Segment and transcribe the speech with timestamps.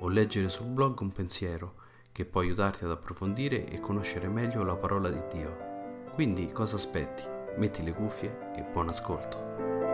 [0.00, 1.74] o leggere sul blog un pensiero
[2.12, 5.68] che può aiutarti ad approfondire e conoscere meglio la parola di Dio.
[6.14, 7.22] Quindi cosa aspetti?
[7.56, 9.89] Metti le cuffie e buon ascolto.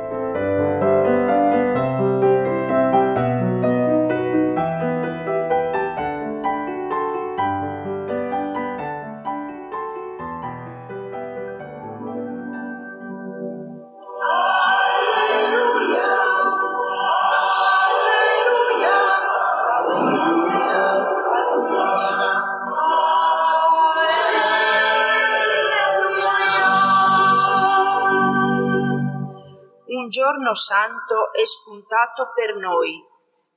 [30.17, 33.05] Giorno santo è spuntato per noi.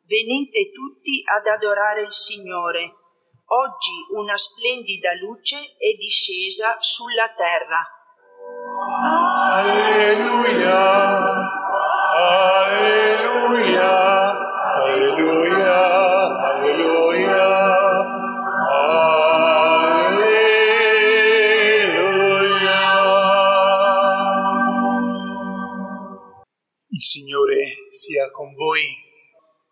[0.03, 2.95] Venite tutti ad adorare il Signore.
[3.45, 7.80] Oggi una splendida luce è discesa sulla terra.
[9.55, 10.75] Alleluia,
[12.17, 12.98] alleluia,
[26.99, 28.83] Il Signore sia con voi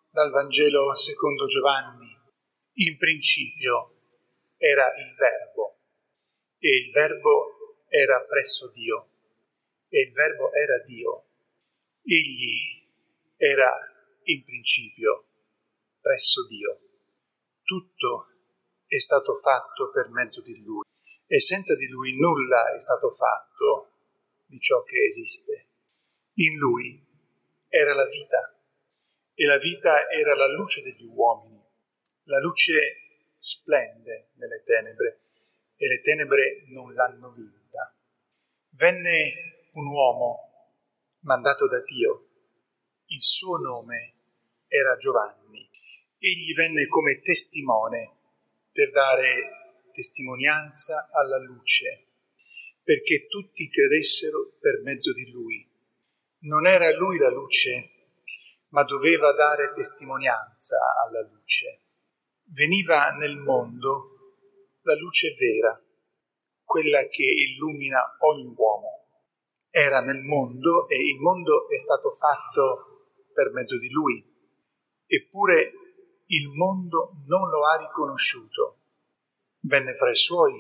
[0.10, 2.08] dal Vangelo secondo Giovanni.
[2.76, 3.96] In principio
[4.56, 5.80] era il Verbo
[6.58, 9.10] e il Verbo era presso Dio
[9.90, 11.26] e il Verbo era Dio.
[12.02, 12.88] Egli
[13.36, 13.76] era
[14.24, 15.26] in principio
[16.00, 16.80] presso Dio.
[17.62, 18.28] Tutto
[18.86, 20.86] è stato fatto per mezzo di Lui
[21.26, 23.98] e senza di Lui nulla è stato fatto
[24.46, 25.66] di ciò che esiste.
[26.36, 27.06] In Lui
[27.70, 28.56] era la vita
[29.34, 31.64] e la vita era la luce degli uomini.
[32.24, 35.20] La luce splende nelle tenebre
[35.76, 37.96] e le tenebre non l'hanno vinta.
[38.72, 40.48] Venne un uomo
[41.22, 42.28] mandato da Dio.
[43.06, 44.14] Il suo nome
[44.68, 45.70] era Giovanni.
[46.18, 48.16] Egli venne come testimone
[48.72, 52.08] per dare testimonianza alla luce,
[52.84, 55.68] perché tutti credessero per mezzo di lui.
[56.40, 57.90] Non era lui la luce,
[58.70, 61.82] ma doveva dare testimonianza alla luce.
[62.52, 64.18] Veniva nel mondo
[64.82, 65.82] la luce vera,
[66.64, 69.06] quella che illumina ogni uomo.
[69.72, 74.24] Era nel mondo e il mondo è stato fatto per mezzo di lui,
[75.08, 75.72] eppure
[76.28, 78.78] il mondo non lo ha riconosciuto.
[79.62, 80.54] Venne fra i suoi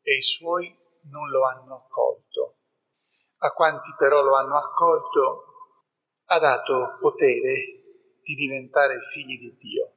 [0.00, 0.74] e i suoi
[1.10, 2.05] non lo hanno accolto.
[3.46, 5.44] A quanti però lo hanno accolto
[6.24, 9.94] ha dato potere di diventare figli di Dio,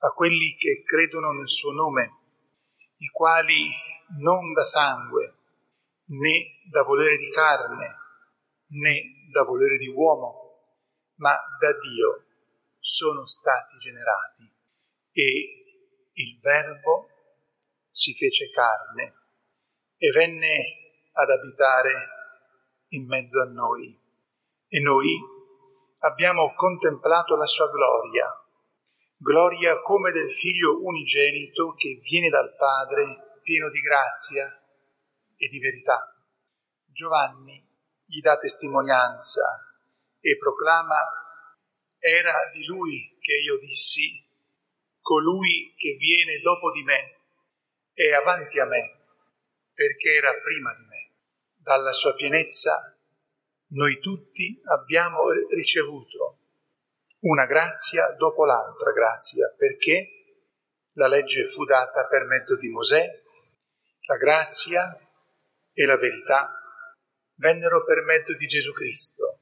[0.00, 2.10] a quelli che credono nel suo nome,
[2.98, 3.70] i quali
[4.20, 5.34] non da sangue,
[6.08, 7.96] né da volere di carne,
[8.66, 10.74] né da volere di uomo,
[11.14, 12.26] ma da Dio
[12.78, 14.42] sono stati generati.
[15.10, 17.08] E il Verbo
[17.90, 19.14] si fece carne
[19.96, 22.16] e venne ad abitare
[22.88, 23.98] in mezzo a noi.
[24.68, 25.18] E noi
[26.00, 28.26] abbiamo contemplato la sua gloria,
[29.16, 34.46] gloria come del figlio unigenito che viene dal Padre, pieno di grazia
[35.36, 36.14] e di verità.
[36.84, 37.66] Giovanni
[38.04, 39.64] gli dà testimonianza
[40.20, 40.96] e proclama,
[41.98, 44.24] era di lui che io dissi,
[45.00, 47.18] colui che viene dopo di me
[47.92, 49.00] è avanti a me,
[49.72, 50.87] perché era prima di me.
[51.68, 52.98] Dalla sua pienezza
[53.72, 56.38] noi tutti abbiamo ricevuto
[57.24, 60.46] una grazia dopo l'altra grazia, perché
[60.92, 63.22] la legge fu data per mezzo di Mosè
[64.06, 64.98] La grazia
[65.74, 66.58] e la verità
[67.34, 69.40] vennero per mezzo di Gesù Cristo.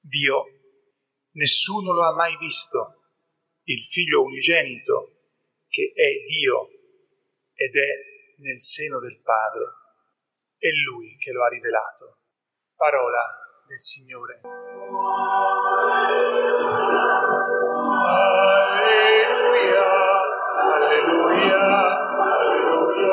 [0.00, 0.46] Dio
[1.34, 3.04] nessuno lo ha mai visto,
[3.62, 5.28] il figlio unigenito
[5.68, 6.68] che è Dio
[7.54, 9.82] ed è nel seno del Padre.
[10.64, 12.20] È Lui che lo ha rivelato.
[12.74, 13.20] Parola
[13.66, 14.40] del Signore.
[18.80, 19.84] Alleluia,
[20.56, 21.60] alleluia,
[22.16, 23.12] alleluia.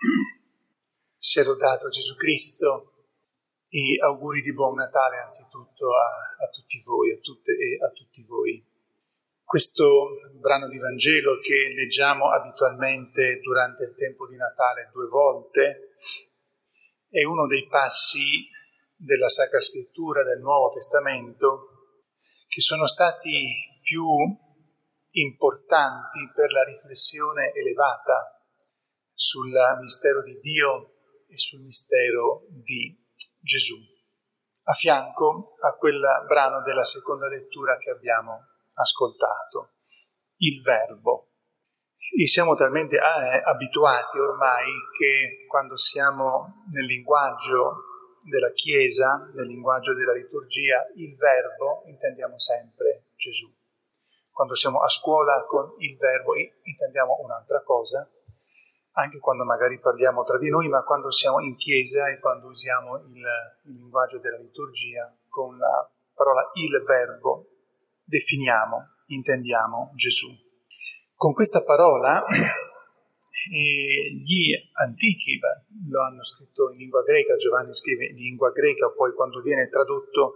[1.16, 2.89] Sia lodato Gesù Cristo
[3.70, 8.22] e auguri di buon Natale anzitutto a, a tutti voi, a tutte e a tutti
[8.24, 8.66] voi.
[9.44, 15.94] Questo brano di Vangelo che leggiamo abitualmente durante il tempo di Natale due volte
[17.08, 18.48] è uno dei passi
[18.96, 21.68] della Sacra Scrittura del Nuovo Testamento
[22.46, 24.04] che sono stati più
[25.12, 28.44] importanti per la riflessione elevata
[29.12, 29.50] sul
[29.80, 30.94] mistero di Dio
[31.28, 32.99] e sul mistero di
[33.40, 33.74] Gesù,
[34.64, 39.72] a fianco a quel brano della seconda lettura che abbiamo ascoltato,
[40.36, 41.28] il verbo.
[42.16, 47.84] E siamo talmente eh, abituati ormai che quando siamo nel linguaggio
[48.24, 53.48] della Chiesa, nel linguaggio della liturgia, il verbo intendiamo sempre Gesù.
[54.32, 58.08] Quando siamo a scuola con il verbo intendiamo un'altra cosa,
[58.92, 62.96] anche quando magari parliamo tra di noi, ma quando siamo in chiesa e quando usiamo
[62.96, 63.22] il,
[63.64, 67.46] il linguaggio della liturgia con la parola il verbo,
[68.04, 70.28] definiamo, intendiamo Gesù.
[71.14, 74.52] Con questa parola eh, gli
[74.82, 79.40] antichi beh, lo hanno scritto in lingua greca, Giovanni scrive in lingua greca, poi quando
[79.40, 80.34] viene tradotto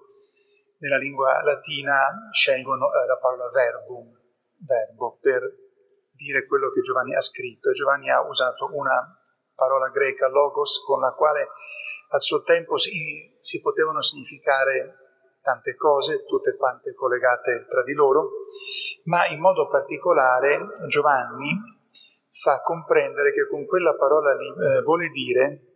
[0.79, 4.13] nella lingua latina scelgono eh, la parola verbum,
[4.59, 5.64] verbo, per
[6.15, 7.73] dire quello che Giovanni ha scritto.
[7.73, 9.21] Giovanni ha usato una
[9.55, 11.49] parola greca, logos, con la quale
[12.11, 15.03] al suo tempo si, si potevano significare
[15.43, 18.31] tante cose, tutte quante collegate tra di loro,
[19.05, 21.61] ma in modo particolare Giovanni
[22.31, 25.75] fa comprendere che con quella parola lì eh, vuole dire,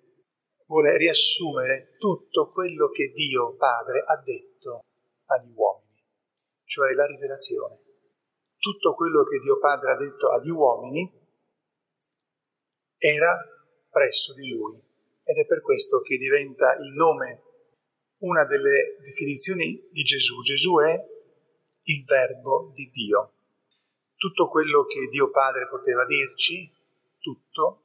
[0.66, 4.84] vuole riassumere tutto quello che Dio Padre ha detto
[5.26, 6.02] agli uomini,
[6.64, 7.87] cioè la rivelazione
[8.68, 11.10] tutto quello che Dio Padre ha detto agli uomini
[12.98, 13.34] era
[13.88, 14.76] presso di lui
[15.24, 17.42] ed è per questo che diventa il nome
[18.18, 20.42] una delle definizioni di Gesù.
[20.42, 21.02] Gesù è
[21.82, 23.32] il verbo di Dio.
[24.16, 26.70] Tutto quello che Dio Padre poteva dirci,
[27.20, 27.84] tutto,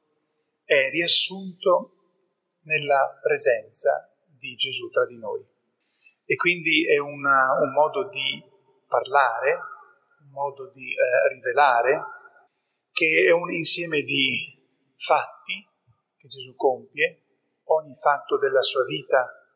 [0.65, 1.91] è riassunto
[2.63, 5.45] nella presenza di Gesù tra di noi.
[6.25, 8.43] E quindi è una, un modo di
[8.87, 9.71] parlare,
[10.33, 12.03] modo di eh, rivelare,
[12.91, 14.59] che è un insieme di
[14.97, 15.65] fatti
[16.17, 17.21] che Gesù compie,
[17.65, 19.47] ogni fatto della sua vita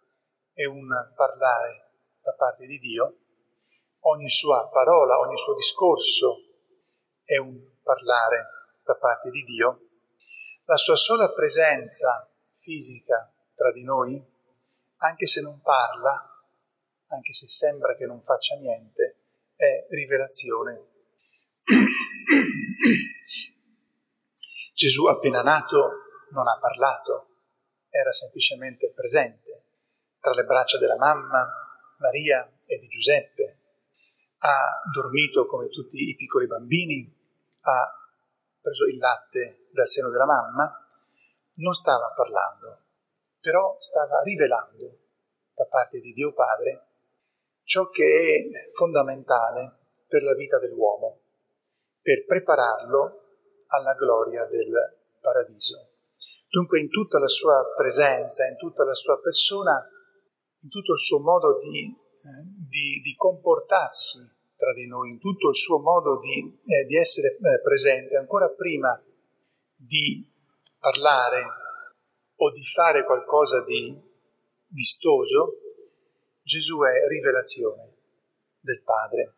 [0.53, 1.89] è un parlare
[2.21, 3.17] da parte di Dio,
[4.01, 6.43] ogni sua parola, ogni suo discorso
[7.23, 8.45] è un parlare
[8.83, 9.81] da parte di Dio,
[10.65, 14.21] la sua sola presenza fisica tra di noi,
[14.97, 16.43] anche se non parla,
[17.07, 19.26] anche se sembra che non faccia niente,
[19.57, 20.85] è rivelazione.
[24.73, 25.89] Gesù appena nato
[26.29, 27.29] non ha parlato,
[27.89, 29.63] era semplicemente presente
[30.19, 31.49] tra le braccia della mamma,
[31.97, 33.55] Maria e di Giuseppe.
[34.37, 37.11] Ha dormito come tutti i piccoli bambini,
[37.61, 37.91] ha
[38.61, 40.87] preso il latte dal seno della mamma,
[41.55, 42.83] non stava parlando,
[43.39, 44.99] però stava rivelando
[45.55, 46.86] da parte di Dio Padre
[47.67, 49.75] ciò che è fondamentale
[50.07, 51.19] per la vita dell'uomo,
[52.01, 53.23] per prepararlo
[53.67, 54.71] alla gloria del
[55.19, 55.89] paradiso.
[56.47, 59.85] Dunque in tutta la sua presenza, in tutta la sua persona,
[60.61, 64.19] in tutto il suo modo di, eh, di, di comportarsi
[64.55, 68.47] tra di noi, in tutto il suo modo di, eh, di essere eh, presente, ancora
[68.47, 68.97] prima
[69.75, 70.25] di
[70.79, 71.43] parlare
[72.33, 73.93] o di fare qualcosa di
[74.67, 75.66] vistoso,
[76.47, 77.97] Gesù è rivelazione
[78.61, 79.35] del Padre.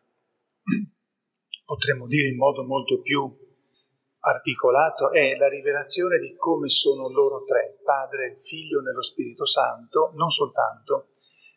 [1.64, 3.36] Potremmo dire in modo molto più
[4.20, 10.12] articolato, è la rivelazione di come sono loro tre, Padre, il Figlio nello Spirito Santo,
[10.14, 11.08] non soltanto,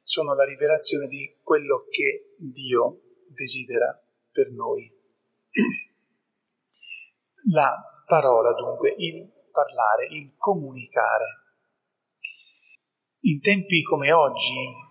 [0.01, 3.95] sono la rivelazione di quello che Dio desidera
[4.31, 4.91] per noi.
[7.51, 11.25] La parola dunque, il parlare, il comunicare.
[13.25, 14.82] In tempi come oggi,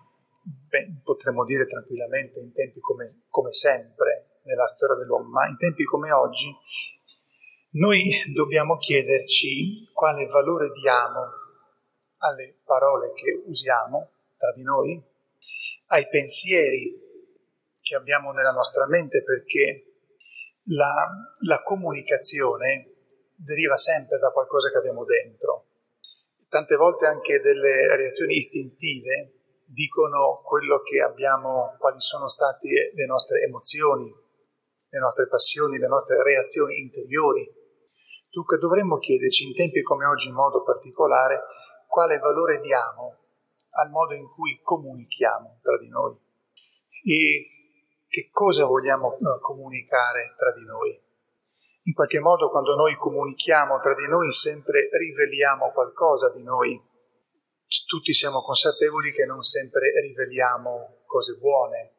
[1.03, 6.11] potremmo dire tranquillamente in tempi come, come sempre nella storia dell'uomo, ma in tempi come
[6.11, 6.51] oggi,
[7.71, 11.41] noi dobbiamo chiederci quale valore diamo
[12.17, 15.01] alle parole che usiamo tra di noi,
[15.87, 17.01] ai pensieri
[17.81, 19.85] che abbiamo nella nostra mente, perché
[20.67, 21.09] la,
[21.45, 22.91] la comunicazione
[23.35, 25.65] deriva sempre da qualcosa che abbiamo dentro.
[26.47, 29.42] Tante volte anche delle reazioni istintive
[29.73, 34.13] dicono quello che abbiamo, quali sono state le nostre emozioni,
[34.89, 37.49] le nostre passioni, le nostre reazioni interiori.
[38.29, 41.41] Dunque dovremmo chiederci in tempi come oggi in modo particolare
[41.87, 43.17] quale valore diamo
[43.75, 46.15] al modo in cui comunichiamo tra di noi
[47.03, 47.47] e
[48.07, 51.01] che cosa vogliamo eh, comunicare tra di noi.
[51.85, 56.79] In qualche modo quando noi comunichiamo tra di noi sempre riveliamo qualcosa di noi.
[57.85, 61.93] Tutti siamo consapevoli che non sempre riveliamo cose buone,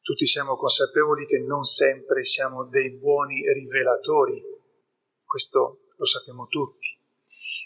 [0.00, 4.42] tutti siamo consapevoli che non sempre siamo dei buoni rivelatori,
[5.24, 6.98] questo lo sappiamo tutti,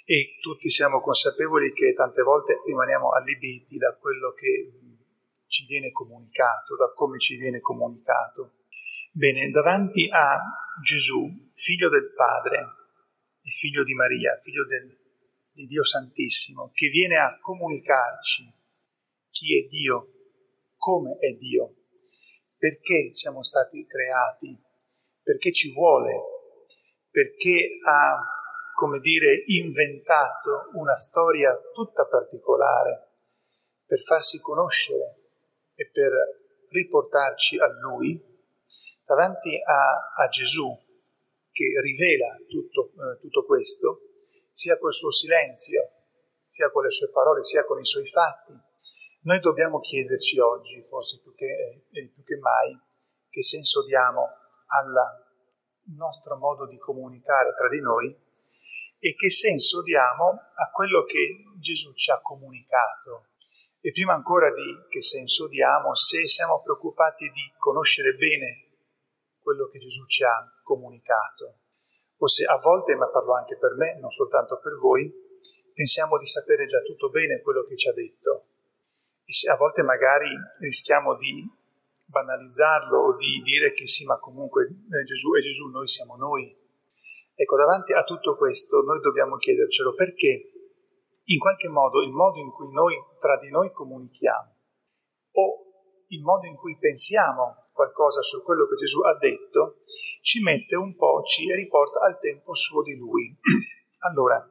[0.04, 4.73] e tutti siamo consapevoli che tante volte rimaniamo allibiti da quello che
[5.47, 8.54] ci viene comunicato, da come ci viene comunicato.
[9.12, 10.40] Bene, davanti a
[10.82, 12.59] Gesù, figlio del Padre
[13.42, 14.99] e figlio di Maria, figlio del,
[15.52, 18.52] di Dio Santissimo, che viene a comunicarci
[19.30, 20.09] chi è Dio,
[20.76, 21.75] come è Dio,
[22.56, 24.56] perché siamo stati creati,
[25.23, 26.12] perché ci vuole,
[27.11, 28.18] perché ha,
[28.75, 33.11] come dire, inventato una storia tutta particolare
[33.87, 35.16] per farsi conoscere
[35.75, 36.12] e per
[36.68, 38.21] riportarci a Lui
[39.04, 40.75] davanti a, a Gesù
[41.50, 44.12] che rivela tutto, eh, tutto questo,
[44.52, 45.90] sia col suo silenzio,
[46.47, 48.52] sia con le sue parole, sia con i suoi fatti,
[49.23, 52.78] noi dobbiamo chiederci oggi, forse più che, eh, più che mai,
[53.28, 54.28] che senso diamo
[54.66, 54.92] al
[55.97, 58.14] nostro modo di comunicare tra di noi
[58.99, 63.28] e che senso diamo a quello che Gesù ci ha comunicato.
[63.80, 68.71] E prima ancora di che senso diamo, se siamo preoccupati di conoscere bene
[69.40, 71.62] quello che Gesù ci ha comunicato.
[72.23, 75.11] O se a volte, ma parlo anche per me, non soltanto per voi,
[75.75, 78.47] pensiamo di sapere già tutto bene quello che ci ha detto.
[79.25, 81.45] E se a volte magari rischiamo di
[82.07, 86.57] banalizzarlo o di dire che sì, ma comunque eh, Gesù è Gesù, noi siamo noi.
[87.35, 90.52] Ecco, davanti a tutto questo noi dobbiamo chiedercelo perché
[91.25, 94.55] in qualche modo il modo in cui noi tra di noi comunichiamo
[95.33, 95.62] o
[96.07, 99.79] il modo in cui pensiamo qualcosa su quello che Gesù ha detto,
[100.23, 103.37] ci mette un po', ci riporta al tempo suo di lui.
[104.07, 104.49] allora,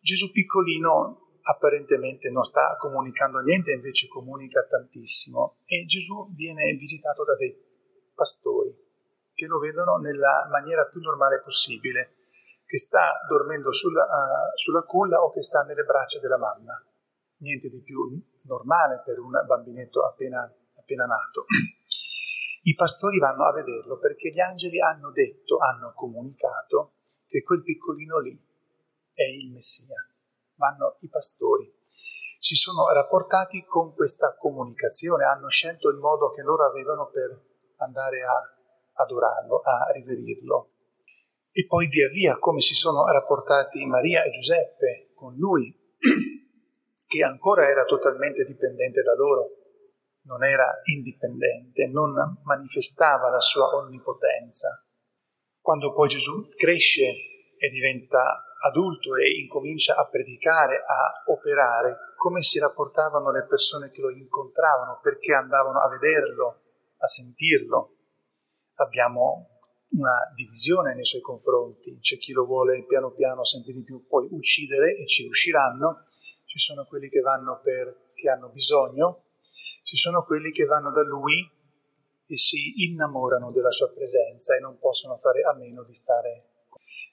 [0.00, 7.36] Gesù piccolino apparentemente non sta comunicando niente, invece comunica tantissimo e Gesù viene visitato da
[7.36, 7.56] dei
[8.14, 8.74] pastori
[9.32, 12.16] che lo vedono nella maniera più normale possibile,
[12.64, 16.74] che sta dormendo sulla, uh, sulla culla o che sta nelle braccia della mamma.
[17.38, 20.50] Niente di più normale per un bambinetto appena
[20.86, 21.44] appena nato.
[22.66, 26.94] I pastori vanno a vederlo perché gli angeli hanno detto, hanno comunicato
[27.24, 28.36] che quel piccolino lì
[29.12, 30.04] è il Messia.
[30.56, 31.72] Vanno i pastori.
[32.40, 37.40] Si sono rapportati con questa comunicazione, hanno scelto il modo che loro avevano per
[37.76, 38.34] andare a
[38.94, 40.70] adorarlo, a riverirlo.
[41.52, 45.72] E poi via via come si sono rapportati Maria e Giuseppe con lui,
[47.06, 49.55] che ancora era totalmente dipendente da loro,
[50.26, 52.12] non era indipendente, non
[52.44, 54.68] manifestava la sua onnipotenza.
[55.60, 57.04] Quando poi Gesù cresce
[57.58, 64.00] e diventa adulto e incomincia a predicare, a operare, come si rapportavano le persone che
[64.00, 66.62] lo incontravano, perché andavano a vederlo,
[66.98, 67.96] a sentirlo.
[68.74, 69.50] Abbiamo
[69.90, 74.26] una divisione nei suoi confronti, c'è chi lo vuole piano piano sempre di più poi
[74.30, 76.02] uccidere e ci riusciranno,
[76.44, 79.25] ci sono quelli che vanno perché hanno bisogno
[79.86, 81.48] ci sono quelli che vanno da lui
[82.26, 86.48] e si innamorano della sua presenza e non possono fare a meno di stare.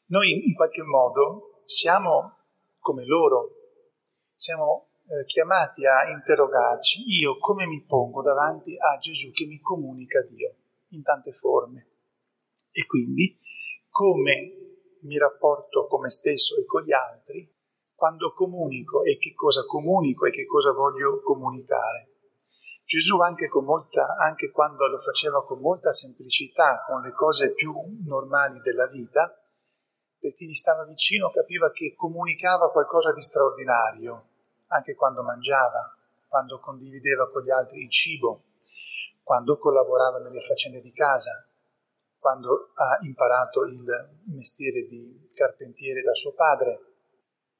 [0.08, 2.36] Noi in qualche modo siamo
[2.80, 3.52] come loro,
[4.34, 10.24] siamo eh, chiamati a interrogarci, io come mi pongo davanti a Gesù che mi comunica
[10.24, 10.56] Dio
[10.90, 11.90] in tante forme
[12.72, 13.38] e quindi
[13.88, 17.48] come mi rapporto con me stesso e con gli altri
[17.94, 22.13] quando comunico e che cosa comunico e che cosa voglio comunicare.
[22.94, 27.74] Gesù anche, molta, anche quando lo faceva con molta semplicità, con le cose più
[28.06, 29.36] normali della vita,
[30.20, 34.28] perché gli stava vicino capiva che comunicava qualcosa di straordinario,
[34.68, 35.98] anche quando mangiava,
[36.28, 38.44] quando condivideva con gli altri il cibo,
[39.24, 41.50] quando collaborava nelle faccende di casa,
[42.20, 43.84] quando ha imparato il
[44.32, 46.80] mestiere di carpentiere da suo padre.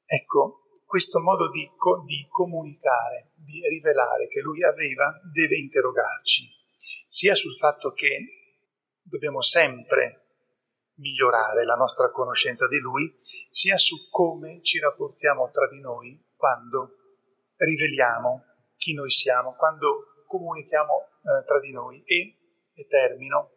[0.04, 1.68] Ecco, questo modo di,
[2.06, 6.48] di comunicare, di rivelare che lui aveva, deve interrogarci,
[7.06, 8.18] sia sul fatto che
[9.02, 10.20] dobbiamo sempre
[10.96, 13.12] migliorare la nostra conoscenza di lui,
[13.50, 16.96] sia su come ci rapportiamo tra di noi quando
[17.56, 18.44] riveliamo
[18.76, 22.02] chi noi siamo, quando comunichiamo eh, tra di noi.
[22.04, 22.38] E,
[22.74, 23.52] e termino,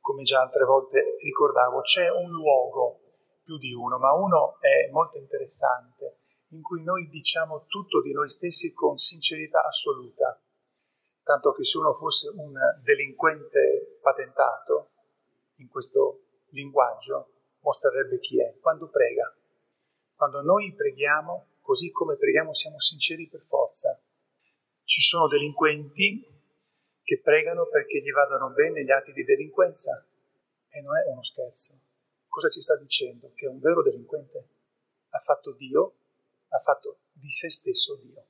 [0.00, 3.00] come già altre volte ricordavo, c'è un luogo,
[3.42, 6.19] più di uno, ma uno è molto interessante,
[6.50, 10.40] in cui noi diciamo tutto di noi stessi con sincerità assoluta.
[11.22, 12.52] Tanto che se uno fosse un
[12.82, 14.90] delinquente patentato,
[15.56, 19.32] in questo linguaggio mostrerebbe chi è, quando prega.
[20.14, 24.00] Quando noi preghiamo, così come preghiamo, siamo sinceri per forza.
[24.84, 26.26] Ci sono delinquenti
[27.02, 30.04] che pregano perché gli vadano bene gli atti di delinquenza
[30.68, 31.78] e non è uno scherzo.
[32.26, 33.32] Cosa ci sta dicendo?
[33.34, 34.48] Che è un vero delinquente.
[35.10, 35.99] Ha fatto Dio,
[36.50, 38.26] ha fatto di se stesso Dio.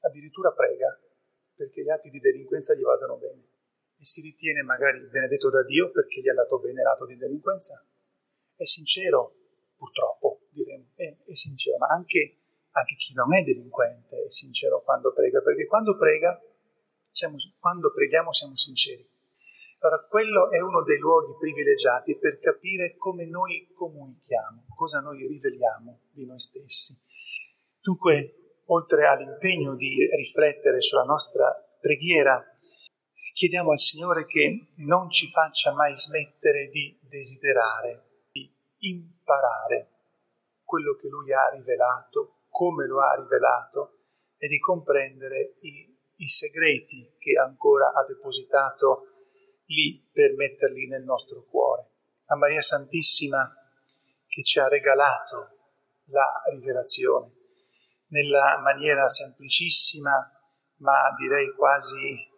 [0.00, 0.98] Addirittura prega
[1.54, 3.52] perché gli atti di delinquenza gli vadano bene
[3.96, 7.84] e si ritiene magari benedetto da Dio perché gli è andato bene l'atto di delinquenza.
[8.54, 9.34] È sincero,
[9.76, 12.36] purtroppo, diremo, è, è sincero, ma anche,
[12.70, 16.40] anche, chi non è delinquente è sincero quando prega, perché quando prega,
[17.10, 19.08] siamo, quando preghiamo siamo sinceri.
[19.78, 26.00] Allora, quello è uno dei luoghi privilegiati per capire come noi comunichiamo, cosa noi riveliamo
[26.10, 26.98] di noi stessi.
[27.84, 32.42] Dunque, oltre all'impegno di riflettere sulla nostra preghiera,
[33.34, 39.90] chiediamo al Signore che non ci faccia mai smettere di desiderare, di imparare
[40.64, 43.98] quello che Lui ha rivelato, come lo ha rivelato
[44.38, 49.08] e di comprendere i, i segreti che ancora ha depositato
[49.66, 51.86] lì per metterli nel nostro cuore.
[52.28, 53.54] A Maria Santissima
[54.26, 55.50] che ci ha regalato
[56.06, 57.42] la rivelazione
[58.14, 60.12] nella maniera semplicissima,
[60.78, 62.32] ma direi quasi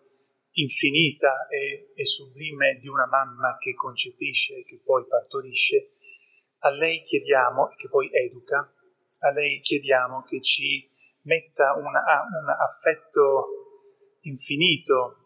[0.52, 5.92] infinita e, e, sublime di una mamma che concepisce e che poi partorisce,
[6.60, 8.72] a lei chiediamo, e che poi educa,
[9.20, 10.90] a lei chiediamo che ci
[11.24, 15.20] metta una, un affetto infinito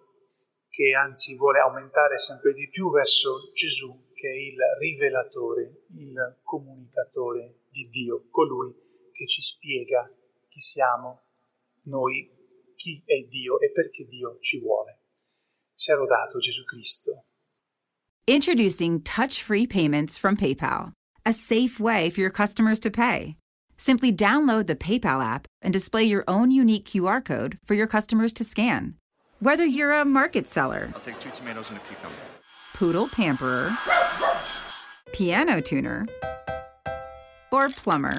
[0.68, 7.66] che anzi vuole aumentare sempre di più verso Gesù, che è il rivelatore, il comunicatore
[7.70, 8.74] di Dio, colui
[9.12, 10.10] che ci spiega
[10.50, 11.22] chi siamo
[11.84, 12.28] noi,
[12.76, 14.98] chi è Dio e perché Dio ci vuole.
[15.74, 17.24] Sia lodato Gesù Cristo.
[18.26, 20.92] Introducing touch free payments from PayPal,
[21.24, 23.36] a safe way for your customers to pay.
[23.76, 28.32] Simply download the PayPal app and display your own unique QR code for your customers
[28.34, 28.96] to scan.
[29.38, 32.14] Whether you're a market seller, I'll take two tomatoes and a cucumber.
[32.80, 33.70] poodle pamperer,
[35.12, 36.06] piano tuner,
[37.52, 38.14] or plumber.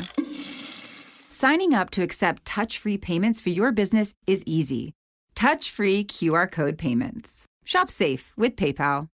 [1.41, 4.93] Signing up to accept touch free payments for your business is easy.
[5.34, 7.47] Touch free QR code payments.
[7.65, 9.08] Shop safe with PayPal.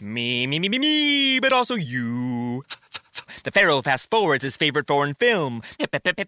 [0.00, 2.64] Me, me, me, me, me, but also you.
[3.44, 5.62] The Pharaoh fast forwards his favorite foreign film,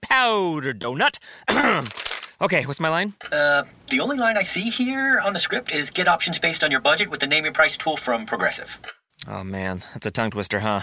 [0.01, 1.19] Powder Donut.
[2.41, 3.15] okay, what's my line?
[3.33, 6.71] Uh, the only line I see here on the script is get options based on
[6.71, 8.79] your budget with the name your price tool from Progressive.
[9.27, 10.83] Oh man, that's a tongue twister, huh?